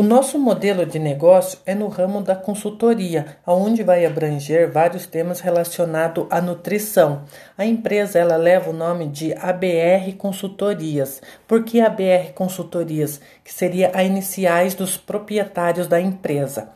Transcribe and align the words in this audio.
O 0.00 0.02
nosso 0.02 0.38
modelo 0.38 0.86
de 0.86 0.98
negócio 0.98 1.58
é 1.66 1.74
no 1.74 1.86
ramo 1.86 2.22
da 2.22 2.34
consultoria, 2.34 3.36
onde 3.46 3.82
vai 3.82 4.06
abranger 4.06 4.72
vários 4.72 5.04
temas 5.04 5.40
relacionados 5.40 6.26
à 6.30 6.40
nutrição. 6.40 7.24
A 7.58 7.66
empresa 7.66 8.18
ela 8.18 8.36
leva 8.36 8.70
o 8.70 8.72
nome 8.72 9.08
de 9.08 9.34
ABR 9.34 10.10
Consultorias. 10.16 11.20
Por 11.46 11.64
que 11.64 11.82
ABR 11.82 12.32
Consultorias? 12.34 13.20
Que 13.44 13.52
seria 13.52 13.90
a 13.92 14.02
iniciais 14.02 14.72
dos 14.72 14.96
proprietários 14.96 15.86
da 15.86 16.00
empresa. 16.00 16.70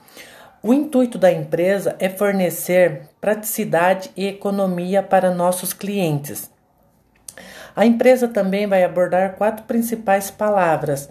O 0.62 0.74
intuito 0.74 1.16
da 1.16 1.32
empresa 1.32 1.96
é 1.98 2.10
fornecer 2.10 3.08
praticidade 3.22 4.10
e 4.14 4.26
economia 4.26 5.02
para 5.02 5.34
nossos 5.34 5.72
clientes. 5.72 6.50
A 7.74 7.86
empresa 7.86 8.28
também 8.28 8.66
vai 8.66 8.84
abordar 8.84 9.36
quatro 9.36 9.64
principais 9.64 10.30
palavras. 10.30 11.08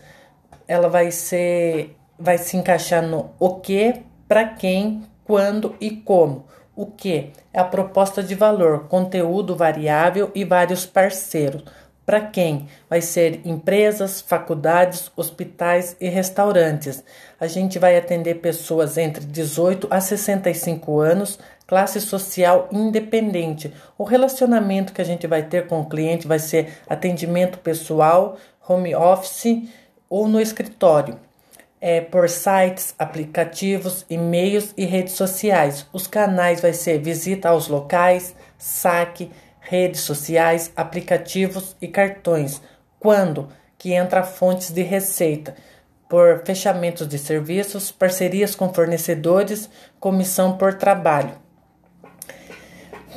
Ela 0.68 0.88
vai 0.88 1.10
ser 1.10 1.98
vai 2.18 2.38
se 2.38 2.58
encaixar 2.58 3.02
no 3.02 3.32
o 3.40 3.56
que, 3.56 4.02
para 4.28 4.46
quem, 4.46 5.04
quando 5.24 5.76
e 5.80 5.92
como. 5.92 6.46
O 6.76 6.88
que 6.88 7.32
é 7.54 7.60
a 7.60 7.64
proposta 7.64 8.24
de 8.24 8.34
valor, 8.34 8.88
conteúdo 8.88 9.56
variável 9.56 10.32
e 10.34 10.44
vários 10.44 10.86
parceiros. 10.86 11.64
Para 12.06 12.20
quem? 12.20 12.68
Vai 12.90 13.00
ser 13.00 13.42
empresas, 13.46 14.20
faculdades, 14.20 15.10
hospitais 15.16 15.96
e 16.02 16.10
restaurantes. 16.10 17.02
A 17.40 17.48
gente 17.48 17.80
vai 17.80 17.96
atender 17.96 18.36
pessoas 18.36 18.98
entre 18.98 19.24
18 19.24 19.88
a 19.90 20.02
65 20.02 21.00
anos, 21.00 21.40
classe 21.66 22.02
social 22.02 22.68
independente. 22.72 23.74
O 23.98 24.04
relacionamento 24.04 24.92
que 24.92 25.02
a 25.02 25.06
gente 25.06 25.28
vai 25.28 25.44
ter 25.44 25.68
com 25.68 25.80
o 25.80 25.88
cliente 25.88 26.28
vai 26.28 26.40
ser 26.40 26.74
atendimento 26.90 27.60
pessoal, 27.60 28.38
home 28.68 28.94
office 28.94 29.70
ou 30.10 30.28
no 30.28 30.42
escritório 30.42 31.18
é, 31.86 32.00
por 32.00 32.30
sites, 32.30 32.96
aplicativos, 32.98 34.06
e-mails 34.10 34.74
e 34.78 34.86
redes 34.86 35.16
sociais. 35.16 35.86
Os 35.92 36.08
canais 36.08 36.62
vai 36.62 36.72
ser 36.72 36.98
visita 37.00 37.50
aos 37.50 37.68
locais, 37.68 38.34
saque, 38.58 39.30
redes 39.60 40.00
sociais, 40.00 40.72
aplicativos 40.78 41.76
e 41.82 41.90
cartões. 41.90 42.62
Quando 42.98 43.50
que 43.78 43.92
entra 43.92 44.24
fontes 44.24 44.72
de 44.72 44.82
receita 44.82 45.56
por 46.08 46.44
fechamentos 46.46 47.06
de 47.06 47.18
serviços, 47.18 47.92
parcerias 47.92 48.56
com 48.56 48.74
fornecedores, 48.74 49.70
comissão 50.00 50.58
por 50.58 50.76
trabalho. 50.76 51.34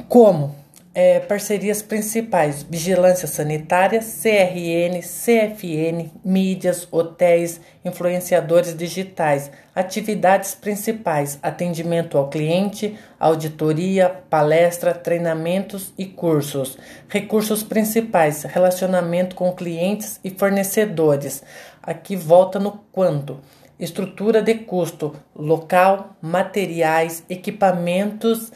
Como 0.08 0.56
é, 0.98 1.20
parcerias 1.20 1.82
principais: 1.82 2.62
vigilância 2.62 3.28
sanitária, 3.28 4.00
CRN, 4.00 5.02
CFN, 5.02 6.10
mídias, 6.24 6.88
hotéis, 6.90 7.60
influenciadores 7.84 8.74
digitais. 8.74 9.50
Atividades 9.74 10.54
principais: 10.54 11.38
atendimento 11.42 12.16
ao 12.16 12.30
cliente, 12.30 12.98
auditoria, 13.20 14.08
palestra, 14.30 14.94
treinamentos 14.94 15.92
e 15.98 16.06
cursos. 16.06 16.78
Recursos 17.10 17.62
principais: 17.62 18.44
relacionamento 18.44 19.36
com 19.36 19.52
clientes 19.52 20.18
e 20.24 20.30
fornecedores. 20.30 21.42
Aqui 21.82 22.16
volta 22.16 22.58
no 22.58 22.72
quanto. 22.90 23.38
Estrutura 23.78 24.40
de 24.40 24.54
custo: 24.54 25.14
local, 25.34 26.16
materiais, 26.22 27.22
equipamentos 27.28 28.50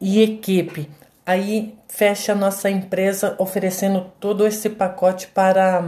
e 0.00 0.20
equipe 0.24 0.90
Aí 1.26 1.76
fecha 1.88 2.32
a 2.32 2.36
nossa 2.36 2.70
empresa 2.70 3.34
oferecendo 3.38 4.12
todo 4.20 4.46
esse 4.46 4.70
pacote 4.70 5.26
para, 5.26 5.82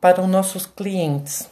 para 0.00 0.20
os 0.22 0.28
nossos 0.28 0.66
clientes. 0.66 1.50